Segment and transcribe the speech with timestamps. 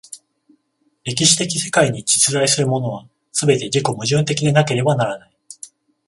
[1.03, 5.31] 歴史的世界に実在するものは、すべて自己矛盾的でなければならない。